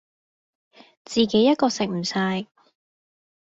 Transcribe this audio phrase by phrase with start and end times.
[1.05, 2.47] 自己一個食唔晒